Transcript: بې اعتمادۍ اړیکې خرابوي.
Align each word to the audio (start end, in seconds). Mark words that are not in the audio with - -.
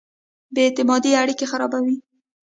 بې 0.53 0.61
اعتمادۍ 0.67 1.11
اړیکې 1.21 1.45
خرابوي. 1.51 1.95